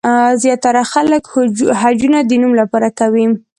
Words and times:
زیاتره 0.43 0.81
خلک 0.93 1.23
حجونه 1.81 2.19
د 2.25 2.31
نوم 2.41 2.53
لپاره 2.61 2.89
کوي. 2.99 3.25